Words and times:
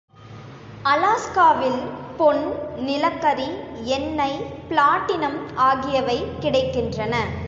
அலாஸ்காவில் 0.83 1.81
பொன், 2.17 2.43
நிலக்கரி, 2.77 3.49
எண்ணெய், 3.83 4.39
பிளாட்டினம் 4.69 5.39
ஆகியவை 5.55 6.23
கிடைக்கின்றன. 6.41 7.15